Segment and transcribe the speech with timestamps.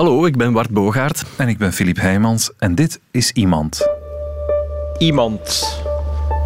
[0.00, 1.24] Hallo, ik ben Bart Bogaert.
[1.36, 2.50] En ik ben Filip Heijmans.
[2.58, 3.88] En dit is Iemand.
[4.98, 5.78] Iemand.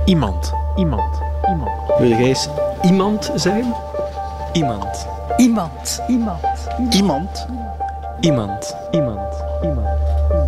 [0.04, 0.52] Iemand.
[0.76, 1.20] Iemand.
[1.48, 1.98] Iemand.
[1.98, 2.48] Wil jij eens
[2.82, 3.74] iemand zijn?
[4.52, 5.06] Iemand.
[5.36, 6.02] Iemand.
[6.08, 6.68] Iemand.
[6.90, 7.46] Iemand.
[8.20, 8.76] Iemand.
[8.90, 9.34] Iemand.
[9.62, 10.43] iemand.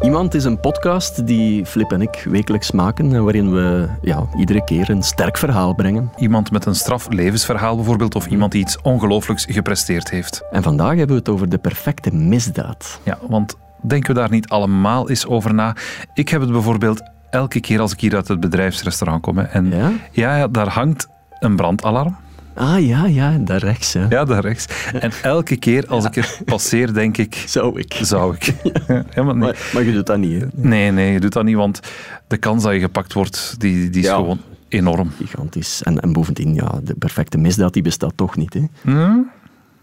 [0.00, 4.64] Iemand is een podcast die Flip en ik wekelijks maken en waarin we ja, iedere
[4.64, 6.10] keer een sterk verhaal brengen.
[6.16, 10.42] Iemand met een straf levensverhaal bijvoorbeeld, of iemand die iets ongelooflijks gepresteerd heeft.
[10.50, 13.00] En vandaag hebben we het over de perfecte misdaad.
[13.02, 15.76] Ja, want denken we daar niet allemaal eens over na?
[16.14, 19.38] Ik heb het bijvoorbeeld elke keer als ik hier uit het bedrijfsrestaurant kom.
[19.38, 19.70] hè, En
[20.10, 22.16] ja, ja, daar hangt een brandalarm.
[22.58, 23.92] Ah ja, ja, daar rechts.
[23.92, 24.06] Hè.
[24.08, 24.66] Ja, daar rechts.
[25.00, 27.98] En elke keer als ik er passeer, denk ik, Zou ik.
[28.02, 28.54] zou ik.
[29.14, 29.34] Ja, maar nee.
[29.34, 30.46] Maar, maar je doet dat niet, hè?
[30.54, 31.80] nee, nee, je doet dat niet, want
[32.26, 34.14] de kans dat je gepakt wordt, die, die is Ja.
[34.14, 35.10] gewoon enorm.
[35.18, 35.82] Gigantisch.
[35.82, 38.62] En, en bovendien, ja, de perfecte misdaad die bestaat toch niet, hè?
[38.82, 39.18] Hm?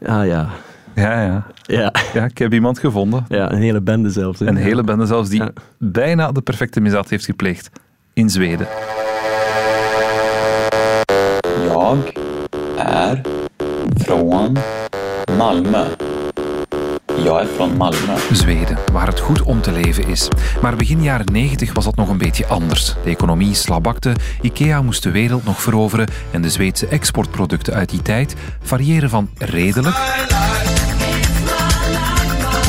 [0.06, 0.50] Ah ja.
[0.96, 1.46] Ja, ja.
[1.62, 3.26] Ja, Ja, ik heb iemand gevonden.
[3.30, 4.40] ja een hele bende zelfs.
[4.40, 4.48] hè.
[4.48, 4.62] Een Ja.
[4.64, 5.52] hele bende zelfs die Ja.
[5.78, 7.70] bijna de perfecte misdaad heeft gepleegd.
[8.14, 8.68] In Zweden.
[11.68, 11.98] Jag
[12.78, 13.22] är
[13.98, 14.58] från
[15.38, 15.86] Malmö.
[17.24, 18.18] Jag är från Malmö.
[18.32, 20.28] Zweden, waar het goed om te leven is.
[20.62, 22.94] Maar begin jaren 90 was dat nog een beetje anders.
[23.04, 28.02] De economie slabakte, IKEA moest de wereld nog veroveren en de Zweedse exportproducten uit die
[28.02, 29.96] tijd variëren van redelijk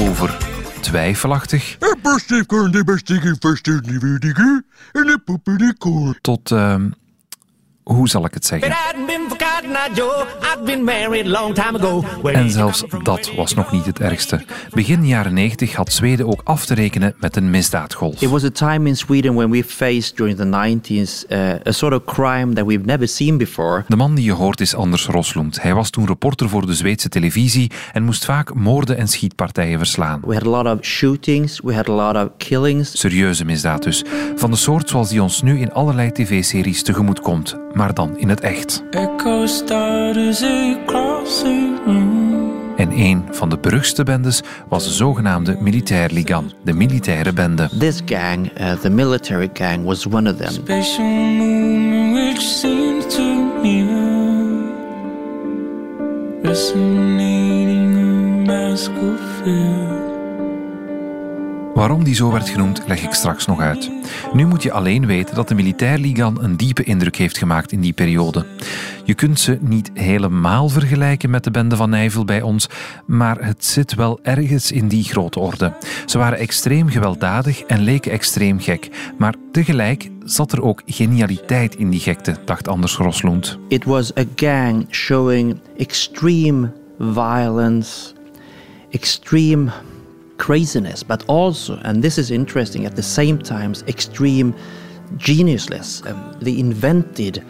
[0.00, 0.36] over
[0.80, 1.76] twijfelachtig
[6.20, 6.90] tot, ehm,
[7.84, 8.74] hoe zal ik het zeggen?
[12.22, 14.44] En zelfs dat was nog niet het ergste.
[14.70, 18.20] Begin jaren 90 had Zweden ook af te rekenen met een misdaadgolf.
[18.20, 21.94] It was a time in Sweden when we faced during the 90s uh, a sort
[21.94, 23.84] of crime that we've never seen before.
[23.88, 25.62] De man die je hoort is Anders Roslund.
[25.62, 30.20] Hij was toen reporter voor de Zweedse televisie en moest vaak moorden en schietpartijen verslaan.
[30.26, 32.98] We had a lot of shootings, we had a lot of killings.
[32.98, 34.04] Serieuze misdaad dus.
[34.36, 37.56] Van de soort zoals die ons nu in allerlei tv-series tegemoet komt.
[37.74, 38.82] Maar dan in het echt.
[42.76, 47.68] En een van de beruchtste bendes was de zogenaamde Militärligan, de militaire bende.
[47.78, 50.52] This gang, uh, the military gang, was one of them.
[50.52, 53.22] Spatial movement which seems to
[53.62, 54.72] mirror.
[56.42, 59.93] Resonating a mask of fear.
[61.74, 63.90] Waarom die zo werd genoemd, leg ik straks nog uit.
[64.32, 67.92] Nu moet je alleen weten dat de Militärligan een diepe indruk heeft gemaakt in die
[67.92, 68.46] periode.
[69.04, 72.68] Je kunt ze niet helemaal vergelijken met de bende van Nijvel bij ons,
[73.06, 75.72] maar het zit wel ergens in die grote orde.
[76.06, 81.90] Ze waren extreem gewelddadig en leken extreem gek, maar tegelijk zat er ook genialiteit in
[81.90, 83.58] die gekte, dacht Anders Roslund.
[83.68, 88.12] It was a gang showing extreme violence,
[88.90, 89.70] extreme
[90.36, 94.54] craziness, but also, and this is interesting, at the same time, extreme
[95.18, 96.02] geniusness.
[96.06, 97.42] Um, they invented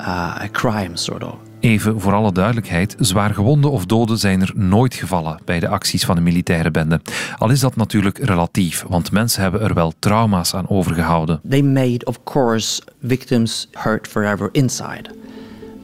[0.00, 1.34] uh, a crime, sort of.
[1.60, 6.04] Even voor alle duidelijkheid, zwaar gewonden of doden zijn er nooit gevallen bij de acties
[6.04, 7.00] van de militaire bende.
[7.38, 11.40] Al is dat natuurlijk relatief, want mensen hebben er wel trauma's aan overgehouden.
[11.48, 15.04] They made, of course, victims hurt forever inside,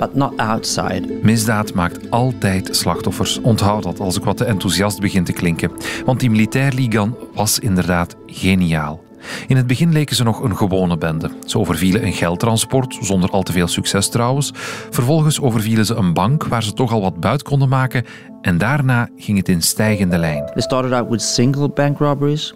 [0.07, 1.19] but not outside.
[1.23, 3.41] Misdaad maakt altijd slachtoffers.
[3.41, 5.71] Onthoud dat als ik wat te enthousiast begin te klinken.
[6.05, 9.03] Want die militairligan was inderdaad geniaal.
[9.47, 11.31] In het begin leken ze nog een gewone bende.
[11.47, 14.51] Ze overvielen een geldtransport, zonder al te veel succes trouwens.
[14.91, 18.05] Vervolgens overvielen ze een bank waar ze toch al wat buit konden maken.
[18.41, 20.45] En daarna ging het in stijgende lijn.
[20.45, 22.55] They started out with single bank robberies.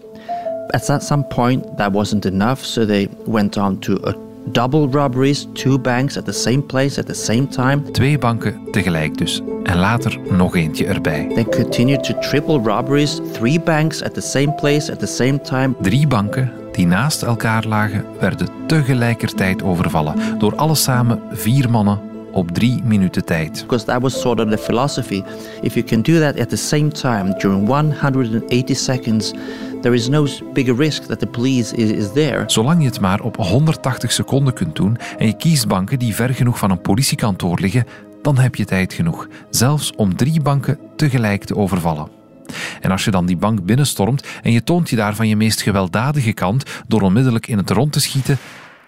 [0.67, 5.79] At some point, that wasn't enough, so they went on to a double robberies, two
[5.79, 7.91] banks at the same place at the same time.
[7.91, 9.43] Twee banken tegelijk dus.
[9.63, 11.31] En later nog eentje erbij.
[11.35, 15.75] They continued to triple robberies, three banks at the same place at the same time.
[15.81, 20.39] Drie banken die naast elkaar lagen, werden tegelijkertijd overvallen.
[20.39, 22.06] Door alle samen vier mannen
[22.37, 23.61] op drie minuten tijd.
[23.61, 25.23] Because that was sort of the philosophy.
[25.61, 29.33] If you can do that at the same time during 180 seconds,
[29.81, 32.45] there is no bigger risk that the police is, is there.
[32.47, 36.35] Zolang je het maar op 180 seconden kunt doen en je kiest banken die ver
[36.35, 37.87] genoeg van een politiekantoor liggen,
[38.23, 39.29] dan heb je tijd genoeg.
[39.51, 42.09] Zelfs om drie banken tegelijk te overvallen.
[42.81, 45.63] En als je dan die bank binnenstormt en je toont je daar van je meest
[45.63, 48.39] gewelddadige kant door onmiddellijk in het rond te schieten,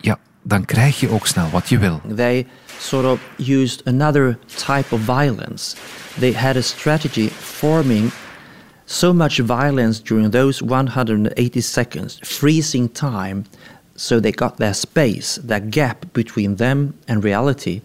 [0.01, 2.01] ja, dan krijg je ook snel wat je wil.
[2.15, 2.47] They
[2.79, 5.77] sort of used another type of violence.
[6.19, 8.13] They had a strategy forming
[8.87, 13.45] so much violence during those 180 seconds, freezing time,
[13.97, 17.83] so they got their space, that gap between them and reality.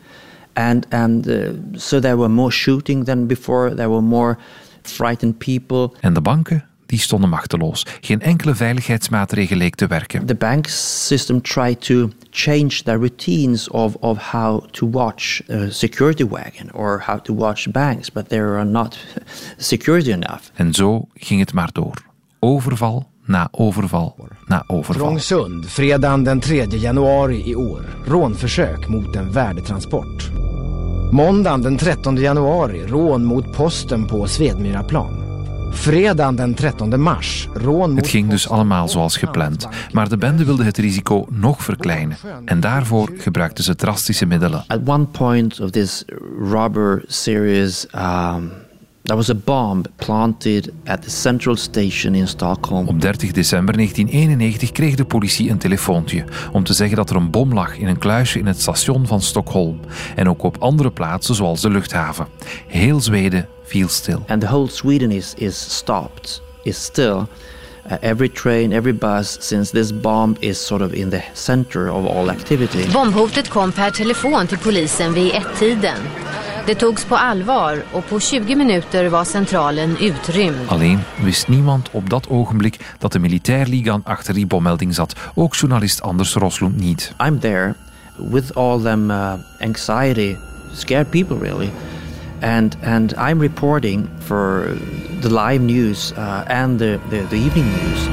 [0.56, 4.38] And, and uh, so there were more shooting than before, there were more
[4.84, 5.96] frightened people.
[6.02, 6.64] En de banken,
[6.94, 7.86] die stonden machteloos.
[8.02, 10.26] Geen enkele veiligheidsmaatregel leek te werken.
[10.26, 16.28] The bank system tried to change their routines of, of how to watch a security
[16.28, 18.98] wagon or how to watch banks, but they are not
[19.58, 20.52] security enough.
[20.54, 22.04] En zo ging het maar door.
[22.40, 25.06] Overval na overval na overval.
[25.06, 27.86] Trångsund, fredagen den 3 januari i år.
[28.06, 30.32] Rånförsök mot en värdetransport.
[31.12, 35.23] Måndagen den 13 januari, rån mot posten på Svedmyraplan.
[35.74, 37.48] Fredagen den 13 mars,
[37.96, 39.68] Het ging dus allemaal zoals gepland.
[39.92, 42.18] Maar de bende wilde het risico nog verkleinen.
[42.46, 44.64] En daarvoor gebruikten ze drastische middelen.
[44.68, 46.06] At one point of this
[46.40, 48.52] robber series, um,
[49.04, 52.88] there was a bomb planted at the central station in Stockholm.
[52.88, 57.32] Op 30 december 1991 kreeg de politie een telefoontje om te zeggen dat er een
[57.32, 59.80] bom lag in een kluisje in het station van Stockholm.
[60.16, 62.28] En ook op andere plaatsen zoals de luchthaven.
[62.68, 64.26] Heel Zweden viel stil.
[64.30, 67.28] And the whole Sweden is, is stopped, is still.
[67.86, 72.06] Uh, every train, every bus, since this bomb is sort of in the center of
[72.06, 72.86] all activity.
[72.94, 75.98] Bombhotet kom per telefon till polisen vid ett-tiden.
[76.66, 80.56] Det togs på allvar och på 20 minuter var centralen utrymd.
[80.68, 85.16] Alleen wist niemand op dat ogenblik dat de militairligan achter die bommelding zat.
[85.36, 87.14] Ook journalist Anders Roslund niet.
[87.24, 87.76] I'm there
[88.18, 90.36] with all them uh, anxiety,
[90.74, 91.70] scared people really.
[92.44, 94.78] And, and I'm reporting for
[95.22, 98.08] the live news uh, and the, the, the evening news.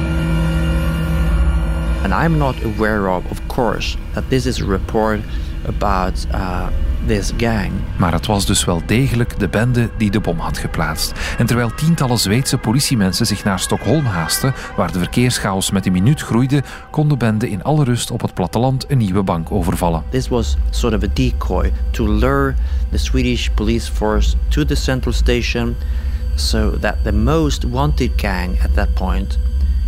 [2.03, 5.19] And I'm not aware of, of course, that this is a report
[5.65, 6.67] about uh,
[7.05, 7.71] this gang.
[7.97, 11.13] Maar het was dus wel degelijk de bende die de bom had geplaatst.
[11.37, 16.21] En terwijl tientallen Zweedse politiemensen zich naar Stockholm haasten, waar de verkeerschaos met een minuut
[16.21, 20.03] groeide, kon de bende in alle rust op het platteland een nieuwe bank overvallen.
[20.09, 22.53] This was sort of a decoy to lure
[22.91, 25.75] the Swedish police force to the central station
[26.35, 29.37] so that the most wanted gang at that point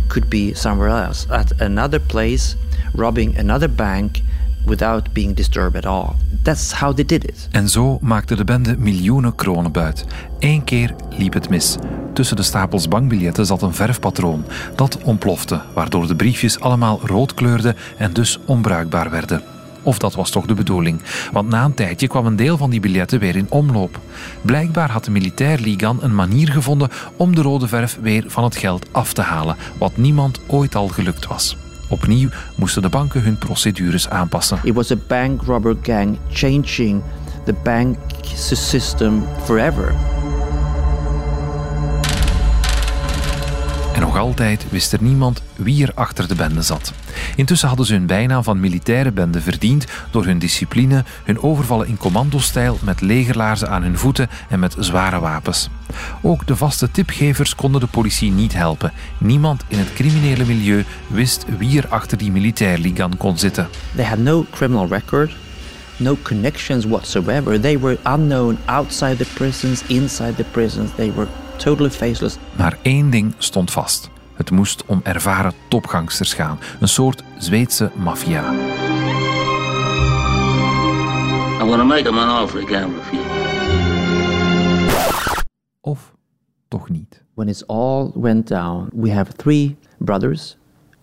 [0.06, 2.56] could be somewhere else, at another place,
[2.94, 4.22] robbing another bank
[4.66, 6.14] without being disturbed at all.
[6.42, 7.48] That's how they did it.
[7.50, 10.04] En zo maakte de bende miljoenen kronen buit.
[10.38, 11.76] Eén keer liep het mis.
[12.12, 14.44] Tussen de stapels bankbiljetten zat een verfpatroon.
[14.76, 19.42] Dat ontplofte, waardoor de briefjes allemaal rood kleurden en dus onbruikbaar werden.
[19.82, 21.00] Of dat was toch de bedoeling,
[21.32, 24.00] want na een tijdje kwam een deel van die biljetten weer in omloop.
[24.42, 28.56] Blijkbaar had de militair Ligan een manier gevonden om de rode verf weer van het
[28.56, 31.56] geld af te halen, wat niemand ooit al gelukt was.
[31.94, 34.58] Opnieuw moesten de banken hun procedures aanpassen.
[34.62, 37.02] It was a bank robber gang changing
[37.44, 37.96] the bank
[38.54, 40.13] system forever.
[44.04, 46.92] Nog altijd wist er niemand wie er achter de bende zat.
[47.36, 51.96] Intussen hadden ze hun bijnaam van militaire bende verdiend door hun discipline, hun overvallen in
[51.96, 55.68] commandostijl met legerlaarzen aan hun voeten en met zware wapens.
[56.22, 58.92] Ook de vaste tipgevers konden de politie niet helpen.
[59.18, 63.68] Niemand in het criminele milieu wist wie er achter die militairligan kon zitten.
[63.94, 65.36] They had no criminal record,
[65.96, 67.60] no connections whatsoever.
[67.60, 70.90] They were unknown outside the prisons, inside the prisons.
[70.96, 72.36] They were totally faceless.
[72.56, 74.10] Maar één ding stond vast.
[74.34, 76.58] Het moest om ervaren topgangsters gaan.
[76.80, 78.52] Een soort Zweedse maffia.
[81.60, 83.22] I'm gonna make him an offer he can't refuse.
[85.80, 86.14] Of
[86.68, 87.22] toch niet.
[87.34, 90.56] When it's all went down, we have three brothers,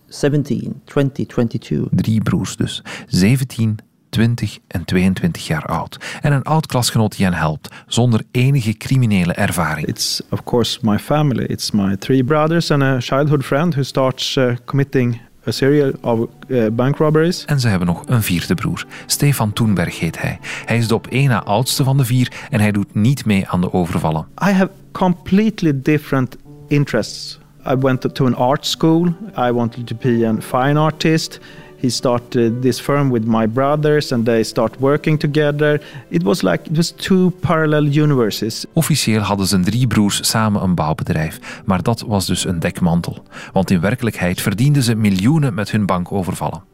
[0.07, 1.87] 17, 20, 22.
[1.91, 2.83] Drie broers dus.
[3.07, 3.77] 17,
[4.11, 5.99] 20 en 22 jaar oud.
[6.21, 9.87] En een oud klasgenoot die hen helpt, zonder enige criminele ervaring.
[9.87, 11.43] It's of course my family.
[11.43, 16.19] It's my three brothers and a childhood friend who starts uh, committing a series of
[16.47, 17.45] uh, bank robberies.
[17.45, 18.85] En ze hebben nog een vierde broer.
[19.05, 20.39] Stefan Toenberg heet hij.
[20.65, 23.47] Hij is de op één na oudste van de vier en hij doet niet mee
[23.47, 24.27] aan de overvallen.
[24.47, 26.35] I have completely different
[26.67, 27.39] interests.
[27.67, 29.13] I went to an art school.
[29.37, 31.39] I wanted to be a fine artist.
[31.81, 35.81] He started this firm with my brothers and they start working together.
[36.09, 38.65] It was like it was two parallel universes.
[38.73, 43.23] Officieel hadden zijn drie broers samen een bouwbedrijf, maar dat was dus een dekmantel.
[43.53, 46.69] Want in werkelijkheid verdienden ze miljoenen met hun bankovervallen.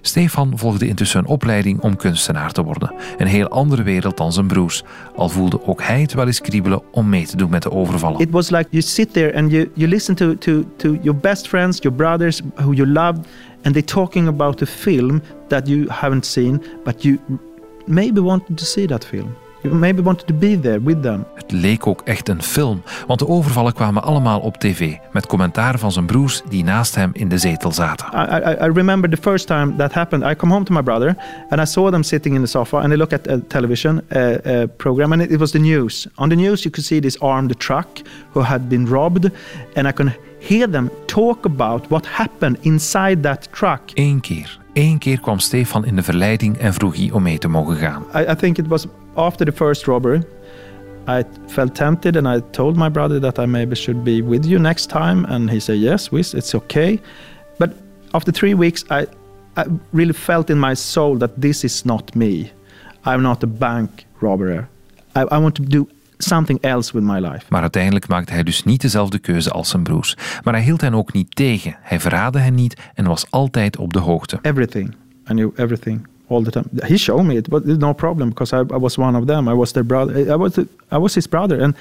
[0.00, 2.92] Stefan volgde intussen een opleiding om kunstenaar te worden.
[3.18, 4.82] Een heel andere wereld dan zijn broers.
[5.16, 8.20] Al voelde ook hij het wel eens kriebelen om mee te doen met de overvallen.
[8.20, 11.48] It was like you sit there and you, you listen to, to, to your best
[11.48, 13.26] friends, your brothers who you loved,
[13.66, 17.18] and they're talking about a film that you haven't seen, but you
[17.86, 19.36] maybe wanted to see that film.
[19.62, 21.24] You maybe wanted to be there with them.
[21.34, 25.78] Het leek ook echt een film, want de overvallen kwamen allemaal op tv met commentaar
[25.78, 28.06] van zijn broers die naast hem in de zetel zaten.
[28.14, 30.24] I, I, I remember the first time that happened.
[30.30, 31.16] I come home to my brother
[31.48, 34.22] and I saw them sitting in the sofa and they look at a television uh,
[34.22, 36.06] uh, program and it, it was the news.
[36.14, 37.88] On the news, you could see this armed truck
[38.32, 39.30] who had been robbed,
[39.74, 40.14] and I can
[40.46, 43.80] hear them talk about what happened inside that truck.
[43.94, 47.48] Eén keer, één keer kwam Stefan in de verleiding en vroeg hij om mee te
[47.48, 48.04] mogen gaan.
[48.14, 50.22] I, I think it was after the first robbery.
[51.08, 54.58] I felt tempted and I told my brother that I maybe should be with you
[54.58, 55.24] next time.
[55.24, 57.00] And he said, Yes, it's okay.
[57.58, 57.70] But
[58.12, 59.06] after three weeks, I,
[59.56, 62.50] I really felt in my soul that this is not me.
[63.04, 64.68] I'm not a bank robber.
[65.14, 65.88] I, I want to do
[66.26, 67.44] something else with my life.
[67.48, 70.16] Maar uiteindelijk maakte hij dus niet dezelfde keuze als zijn broers.
[70.44, 71.76] Maar hij hield hen ook niet tegen.
[71.80, 74.38] Hij verraadde hen niet en was altijd op de hoogte.
[74.42, 74.94] Everything.
[75.30, 76.66] I knew everything all the time.
[76.76, 79.48] He showed me it, but no problem because I, I was one of them.
[79.48, 80.18] I was their brother.
[80.18, 81.62] I was, the, I was his brother.
[81.62, 81.76] And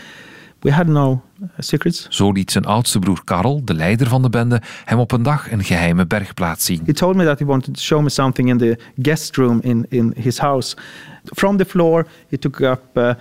[0.61, 2.07] we had no uh, secrets.
[2.09, 5.51] Zo liet zijn oudste broer Karel, de leider van de bende, hem op een dag
[5.51, 6.81] een geheime bergplaats zien.
[6.85, 9.85] He told me that he wanted to show me something in the guest room in,
[9.89, 10.77] in his house.
[11.23, 13.13] From the floor, he took up uh,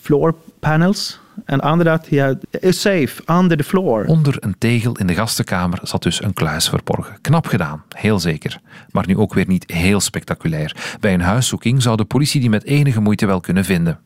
[0.00, 1.22] floor panels.
[1.46, 4.04] And under that, he had a safe under the floor.
[4.04, 7.20] Onder een tegel in de gastenkamer zat dus een kluis verborgen.
[7.20, 8.60] Knap gedaan, heel zeker.
[8.90, 10.96] Maar nu ook weer niet heel spectaculair.
[11.00, 13.98] Bij een huiszoeking zou de politie die met enige moeite wel kunnen vinden.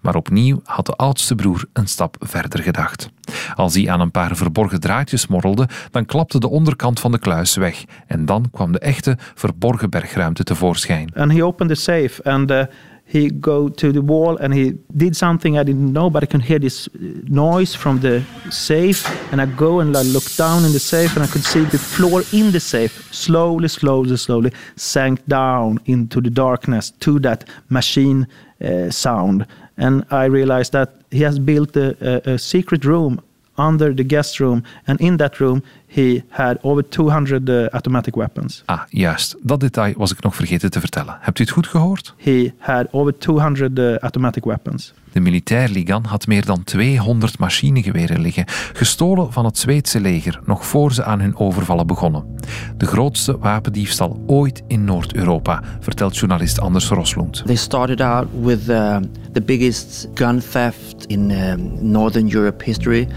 [0.00, 3.10] Maar opnieuw had de oudste broer een stap verder gedacht.
[3.54, 7.56] Als hij aan een paar verborgen draadjes morrelde, dan klapte de onderkant van de kluis
[7.56, 7.84] weg.
[8.06, 11.12] En dan kwam de echte verborgen bergruimte tevoorschijn.
[11.14, 12.62] And he opened the safe and uh,
[13.04, 16.40] he go to the wall and he did something I didn't know, but I can
[16.40, 19.06] hear this noise from the safe.
[19.32, 21.78] And I go and I look down in the safe and I could see the
[21.78, 28.26] floor in the safe slowly, slowly, slowly sank down into the darkness to that machine
[28.64, 29.46] uh, sound.
[29.76, 33.20] And I realized that he has built a, a, a secret room
[33.56, 38.62] under the guest room, and in that room he had over 200 uh, automatic weapons.
[38.66, 39.36] Ah, juist.
[39.42, 41.16] Dat detail was ik nog vergeten te vertellen.
[41.20, 42.14] Hebt u het goed gehoord?
[42.16, 44.92] He had over 200 uh, automatic weapons.
[45.12, 50.66] De militair Ligan had meer dan 200 machinegeweren liggen, gestolen van het Zweedse leger nog
[50.66, 52.24] voor ze aan hun overvallen begonnen.
[52.76, 57.42] De grootste wapendiefstal ooit in Noord-Europa, vertelt journalist Anders Roslund.
[57.46, 58.96] They started out with uh,
[59.32, 63.08] the biggest gun theft in um, Northern Europe history.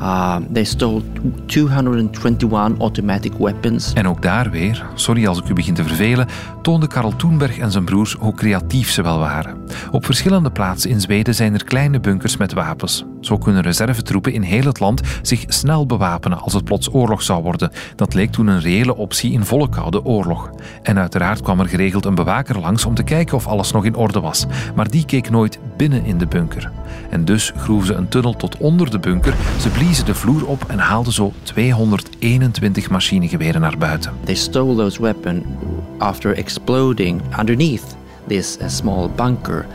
[0.00, 1.02] Uh, they stole
[1.46, 3.92] 221 automatic weapons.
[3.92, 6.26] En ook daar weer, sorry als ik u begin te vervelen,
[6.62, 9.56] toonde Karel Toenberg en zijn broers hoe creatief ze wel waren.
[9.90, 13.04] Op verschillende plaatsen in Zweden zijn er kleine bunkers met wapens.
[13.20, 17.42] Zo kunnen reservetroepen in heel het land zich snel bewapenen als het plots oorlog zou
[17.42, 17.70] worden.
[17.96, 20.50] Dat leek toen een reële optie in volle koude oorlog.
[20.82, 23.94] En uiteraard kwam er geregeld een bewaker langs om te kijken of alles nog in
[23.94, 24.46] orde was.
[24.74, 26.70] Maar die keek nooit binnen in de bunker.
[27.10, 30.64] En dus groeven ze een tunnel tot onder de bunker, ze bliezen de vloer op
[30.68, 34.12] en haalden zo 221 machinegeweren naar buiten.
[34.24, 35.44] They stole those weapons
[35.98, 39.66] after exploding underneath this uh, small bunker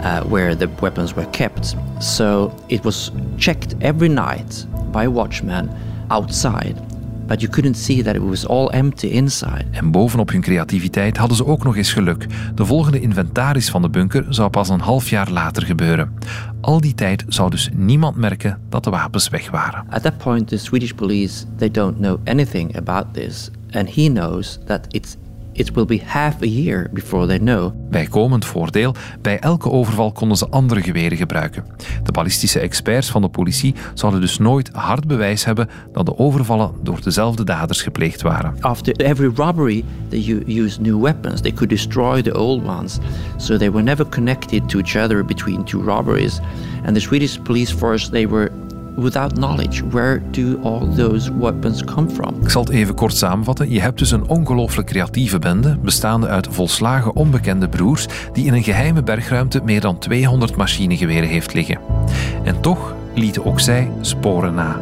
[0.00, 1.76] uh, where the weapons were kept.
[1.98, 5.70] So it was checked every night by a watchman
[6.08, 6.89] outside.
[7.30, 9.64] But you couldn't see that it was all empty inside.
[9.70, 12.26] En bovenop hun creativiteit hadden ze ook nog eens geluk.
[12.54, 16.12] De volgende inventaris van de bunker zou pas een half jaar later gebeuren.
[16.60, 19.84] Al die tijd zou dus niemand merken dat de wapens weg waren.
[19.90, 24.58] At that point, the Swedish police they don't know anything about this, and he knows
[24.66, 25.16] that it's
[25.52, 27.72] it will be half a year before they know.
[27.90, 31.64] Bijkomend voordeel, bij elke overval konden ze andere geweren gebruiken.
[32.02, 36.72] De ballistische experts van de politie zouden dus nooit hard bewijs hebben dat de overvallen
[36.82, 38.54] door dezelfde daders gepleegd waren.
[38.60, 41.40] After every robbery, they used new weapons.
[41.40, 42.98] They could destroy the old ones.
[43.36, 46.40] So they were never connected to each other between two robberies.
[46.84, 48.50] And the Swedish police force, they were
[49.00, 49.82] without knowledge.
[49.88, 52.34] Where do all those weapons come from?
[52.42, 53.70] Ik zal het even kort samenvatten.
[53.70, 58.62] Je hebt dus een ongelooflijk creatieve bende, bestaande uit volslagen onbekende broers, die in een
[58.62, 61.78] geheime bergruimte meer dan 200 machinegeweren heeft liggen.
[62.44, 64.80] En toch lieten ook zij sporen na.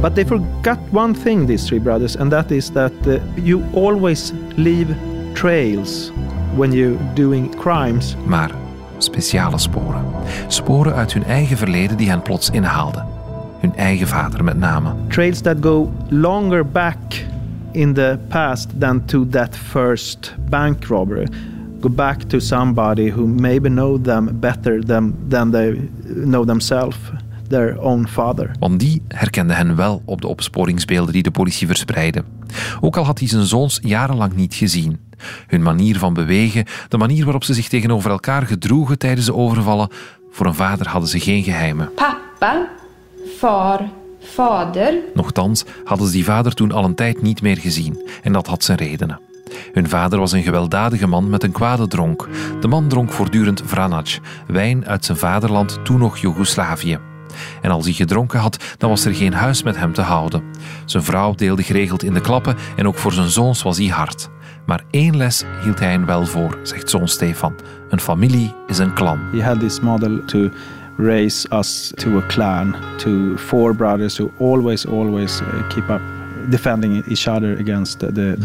[0.00, 4.32] But they forgot one thing, these three brothers, and that is that uh, you always
[4.54, 4.94] leave
[5.32, 6.12] trails
[6.56, 8.16] when you're doing crimes.
[8.26, 8.63] Maar
[8.98, 10.04] speciale sporen.
[10.46, 13.06] Sporen uit hun eigen verleden die hen plots inhaalden.
[13.60, 14.94] Hun eigen vader met name.
[15.08, 17.24] Trails that go longer back
[17.72, 21.26] in the past than to that first bank robbery.
[21.80, 25.88] Go back to somebody who maybe know them better than, than they
[26.24, 26.96] know themselves.
[27.48, 28.50] Their own father.
[28.58, 32.24] Want die herkende hen wel op de opsporingsbeelden die de politie verspreidde.
[32.80, 34.98] Ook al had hij zijn zoons jarenlang niet gezien.
[35.46, 39.88] Hun manier van bewegen, de manier waarop ze zich tegenover elkaar gedroegen tijdens de overvallen,
[40.30, 41.90] voor een vader hadden ze geen geheimen.
[41.94, 42.68] Pappa,
[43.38, 43.80] far,
[44.20, 44.94] vader.
[45.14, 48.64] Nochtans hadden ze die vader toen al een tijd niet meer gezien en dat had
[48.64, 49.20] zijn redenen.
[49.72, 52.28] Hun vader was een gewelddadige man met een kwade dronk.
[52.60, 56.98] De man dronk voortdurend vranac, wijn uit zijn vaderland, toen nog Joegoslavië.
[57.62, 60.42] En als hij gedronken had, dan was er geen huis met hem te houden.
[60.84, 64.28] Zijn vrouw deelde geregeld in de klappen en ook voor zijn zoons was hij hard.
[64.66, 67.54] Maar één les hield hij hen wel voor, zegt zoon Stefan.
[67.88, 69.18] Een familie is een clan.
[69.32, 70.48] He had this model to
[70.96, 76.00] raise us to a clan, to four brothers who always, always uh, keep up
[76.50, 78.36] defending each other against the, the,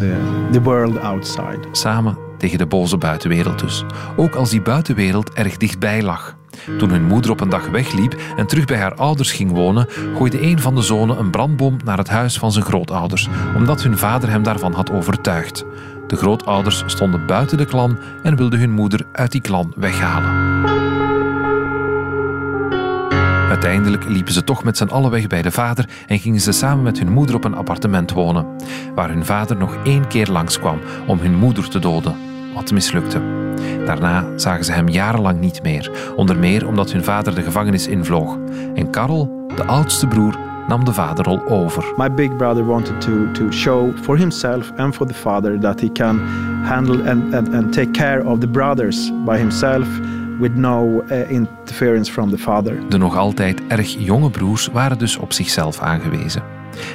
[0.52, 1.60] the world outside.
[1.72, 3.84] Samen tegen de boze buitenwereld dus.
[4.16, 6.38] Ook als die buitenwereld erg dichtbij lag.
[6.78, 10.42] Toen hun moeder op een dag wegliep en terug bij haar ouders ging wonen, gooide
[10.42, 14.30] een van de zonen een brandbom naar het huis van zijn grootouders, omdat hun vader
[14.30, 15.66] hem daarvan had overtuigd.
[16.10, 20.68] De grootouders stonden buiten de klan en wilden hun moeder uit die klan weghalen.
[23.50, 26.84] Uiteindelijk liepen ze toch met z'n allen weg bij de vader en gingen ze samen
[26.84, 28.46] met hun moeder op een appartement wonen,
[28.96, 32.16] waar hun vader nog één keer langskwam om hun moeder te doden,
[32.54, 33.22] wat mislukte.
[33.86, 38.38] Daarna zagen ze hem jarenlang niet meer, onder meer omdat hun vader de gevangenis invloog.
[38.76, 41.94] En Karel, de oudste broer, nam de vaderrol over.
[41.98, 45.92] My big brother wanted to, to show for himself and for the father that he
[45.92, 46.20] can
[46.64, 49.88] handle and, and, and take care of the brothers by himself
[50.40, 52.90] with no uh, interference from the father.
[52.90, 56.44] De nog altijd erg jonge broers waren dus op zichzelf aangewezen.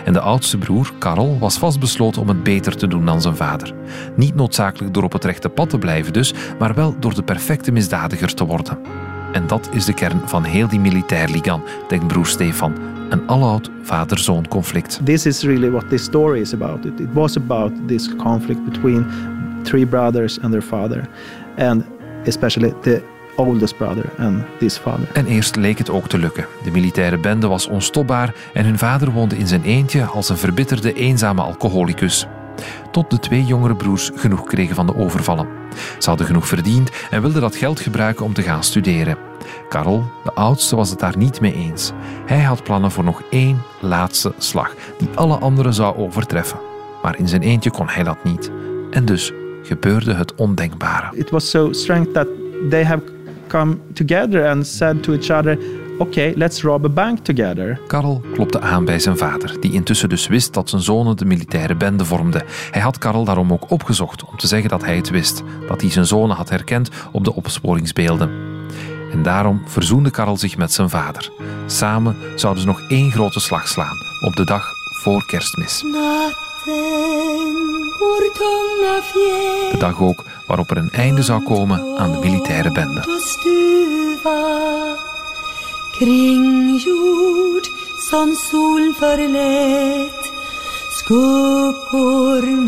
[0.04, 3.72] En de oudste broer, Karel, was vastbesloten om het beter te doen dan zijn vader.
[4.16, 7.72] Niet noodzakelijk door op het rechte pad te blijven dus, maar wel door de perfecte
[7.72, 8.78] misdadiger te worden.
[9.34, 12.74] En dat is de kern van heel die militairligan, denkt broer Stefan.
[13.08, 15.00] Een aloud vader-zoon conflict.
[15.04, 16.84] This is really what this story is about.
[16.84, 19.06] It, it was about this conflict between
[19.62, 21.08] three brothers and their father.
[21.58, 21.84] And
[22.24, 23.02] especially the
[23.36, 25.08] oldest brother and this father.
[25.12, 26.46] En eerst leek het ook te lukken.
[26.64, 30.92] De militaire bende was onstopbaar en hun vader woonde in zijn eentje als een verbitterde,
[30.92, 32.26] eenzame alcoholicus.
[32.94, 35.48] Tot de twee jongere broers genoeg kregen van de overvallen.
[35.98, 39.16] Ze hadden genoeg verdiend en wilden dat geld gebruiken om te gaan studeren.
[39.68, 41.92] Karel, de oudste, was het daar niet mee eens.
[42.26, 46.58] Hij had plannen voor nog één laatste slag, die alle anderen zou overtreffen.
[47.02, 48.50] Maar in zijn eentje kon hij dat niet.
[48.90, 51.16] En dus gebeurde het ondenkbare.
[51.16, 52.28] It was so strange that
[52.70, 53.02] they have
[53.46, 55.58] come together and said to each other,
[55.98, 57.80] okay, let's rob a bank together.
[57.86, 61.74] Karel klopte aan bij zijn vader, die intussen dus wist dat zijn zonen de militaire
[61.74, 62.42] bende vormden.
[62.70, 65.90] Hij had Karel daarom ook opgezocht om te zeggen dat hij het wist, dat hij
[65.90, 68.30] zijn zonen had herkend op de opsporingsbeelden.
[69.12, 71.30] En daarom verzoende Karel zich met zijn vader.
[71.66, 75.80] Samen zouden ze nog één grote slag slaan, op de dag voor kerstmis.
[79.70, 83.02] De dag ook waarop er een einde zou komen aan de militaire bende.
[85.98, 87.66] Kringjord
[88.10, 88.34] som
[88.98, 90.24] förlät
[90.98, 92.64] skuggorna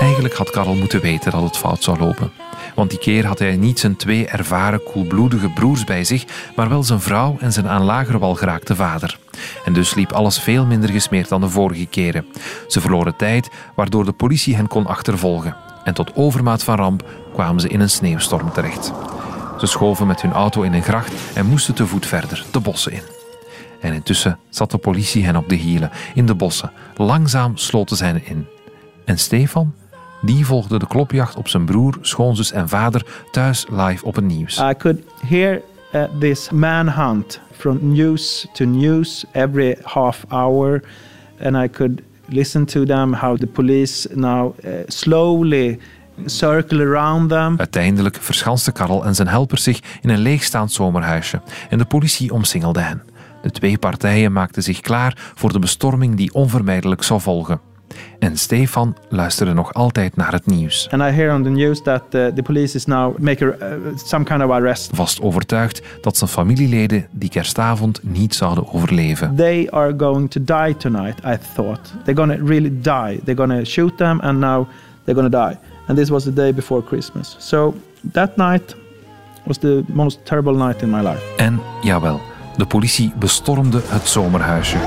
[0.00, 2.32] Eigenlijk had Karel moeten weten dat het fout zou lopen.
[2.74, 6.24] Want die keer had hij niet zijn twee ervaren, koelbloedige broers bij zich,
[6.56, 9.18] maar wel zijn vrouw en zijn aan lager wal geraakte vader.
[9.64, 12.26] En dus liep alles veel minder gesmeerd dan de vorige keren.
[12.68, 15.69] Ze verloren tijd, waardoor de politie hen kon achtervolgen.
[15.90, 18.92] En tot overmaat van ramp kwamen ze in een sneeuwstorm terecht.
[19.58, 22.92] Ze schoven met hun auto in een gracht en moesten te voet verder, de bossen
[22.92, 23.02] in.
[23.80, 26.72] En intussen zat de politie hen op de hielen, in de bossen.
[26.96, 28.46] Langzaam sloten ze hen in.
[29.04, 29.74] En Stefan?
[30.22, 34.58] Die volgde de klopjacht op zijn broer, schoonzus en vader thuis live op het nieuws.
[34.58, 35.62] I could hear
[35.94, 40.82] uh, this manhunt from news to news every half hour
[41.40, 42.00] and I could
[42.30, 45.78] listen to them how the police now uh, slowly
[46.24, 47.58] circle around them.
[47.58, 52.80] Uiteindelijk verschanste Karel en zijn helpers zich in een leegstaand zomerhuisje en de politie omsingelde
[52.80, 53.02] hen.
[53.42, 57.69] De twee partijen maakten zich klaar voor de bestorming die onvermijdelijk zou volgen.
[58.18, 60.88] En Stefan luisterde nog altijd naar het nieuws.
[60.90, 64.24] And I hear on the news that uh, the police is now making uh, some
[64.24, 64.90] kind of arrest.
[64.94, 69.34] Vast overtuigd dat zijn familieleden die kerstavond niet zouden overleven.
[69.36, 71.92] They are going to die tonight, I thought.
[72.04, 73.20] They're going to really die.
[73.24, 74.68] They're going to shoot them and now
[75.04, 75.58] they're going to die.
[75.86, 77.36] And this was the day before Christmas.
[77.38, 77.74] So
[78.12, 78.76] that night
[79.44, 81.22] was the most terrible night in my life.
[81.36, 82.20] En jawel,
[82.56, 84.78] de politie bestormde het zomerhuisje.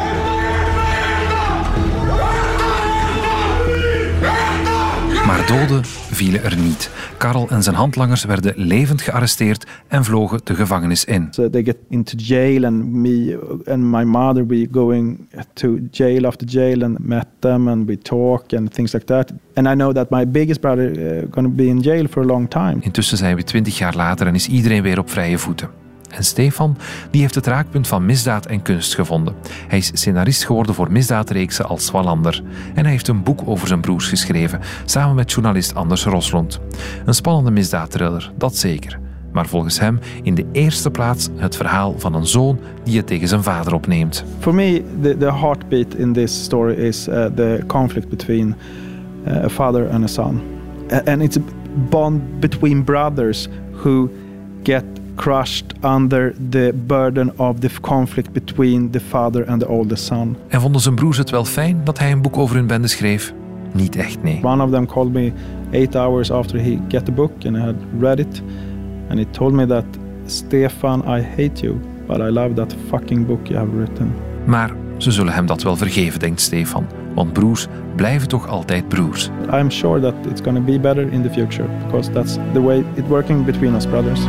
[5.33, 6.89] Maar doden vielen er niet.
[7.17, 11.27] Karel en zijn handlangers werden levend gearresteerd en vlogen de gevangenis in.
[11.31, 16.47] So they get into jail and me and my mother we going to jail after
[16.47, 19.33] jail and met them and we talk and things like that.
[19.53, 22.25] And I know that my biggest brother uh, going to be in jail for a
[22.25, 22.77] long time.
[22.79, 25.82] Intussen zijn we twintig jaar later en is iedereen weer op vrije voeten.
[26.15, 26.77] En Stefan
[27.11, 29.35] die heeft het raakpunt van misdaad en kunst gevonden.
[29.67, 32.41] Hij is scenarist geworden voor misdaadreeksen als Wallander.
[32.73, 36.59] En hij heeft een boek over zijn broers geschreven, samen met journalist Anders Roslund.
[37.05, 38.99] Een spannende misdaadthriller, dat zeker.
[39.31, 43.27] Maar volgens hem in de eerste plaats het verhaal van een zoon die het tegen
[43.27, 44.25] zijn vader opneemt.
[44.39, 48.55] For me, the, the heartbeat in this story is uh, the conflict between
[49.27, 50.41] uh, a father and a son.
[51.05, 51.41] And it's a
[51.89, 53.47] bond between brothers
[53.83, 54.09] who
[54.63, 54.83] get
[55.15, 60.35] crushed under the burden of the conflict between the father and the oldest son.
[60.47, 63.33] En vonden zijn broers het wel fijn dat hij een boek over hun bende schreef?
[63.73, 64.39] Niet echt, nee.
[64.43, 65.31] One of them called me
[65.71, 68.41] eight hours after he get the book and I had read it.
[69.09, 69.85] And he told me that,
[70.25, 74.13] Stefan, I hate you, but I love that fucking book you have written.
[74.45, 76.85] Maar ze zullen hem dat wel vergeven, denkt Stefan.
[77.15, 79.29] Want broers blijven toch altijd broers.
[79.51, 82.83] I'm sure that it's going to be better in the future because that's the way
[82.93, 84.19] it's working between us brothers.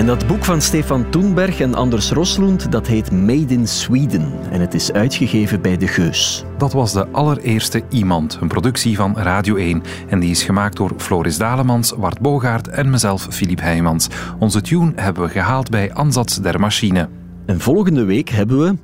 [0.00, 4.32] En dat boek van Stefan Toenberg en Anders Roslund, dat heet Made in Sweden.
[4.50, 6.44] En het is uitgegeven bij De Geus.
[6.58, 9.82] Dat was de allereerste Iemand, een productie van Radio 1.
[10.08, 14.08] En die is gemaakt door Floris Dalemans, Wart Bogaert en mezelf, Filip Heijmans.
[14.38, 17.08] Onze tune hebben we gehaald bij Ansatz der Machine.
[17.46, 18.76] En volgende week hebben we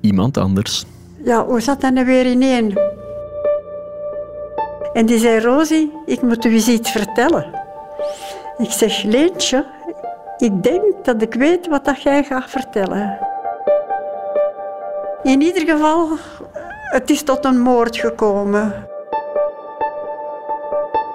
[0.00, 0.84] iemand anders.
[1.24, 2.78] Ja, hoe zat dat nou weer ineen?
[4.92, 7.60] En die zei, Rosie, ik moet u eens iets vertellen.
[8.58, 9.66] Ik zeg, Leentje,
[10.42, 13.18] ik denk dat ik weet wat dat jij gaat vertellen.
[15.22, 16.08] In ieder geval,
[16.90, 18.86] het is tot een moord gekomen.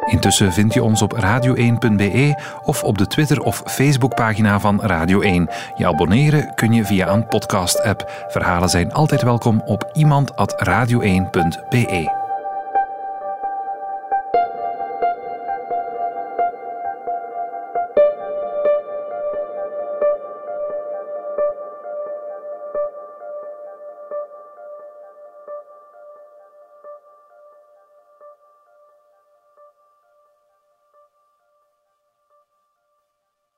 [0.06, 5.50] Intussen vind je ons op radio1.be of op de Twitter- of Facebookpagina van Radio 1.
[5.76, 8.26] Je abonneren kun je via een podcast-app.
[8.28, 12.17] Verhalen zijn altijd welkom op iemand.radio1.be.